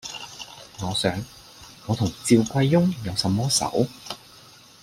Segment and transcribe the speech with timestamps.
[0.79, 1.23] 我想：
[1.85, 3.87] 我同趙貴翁有什麼讎，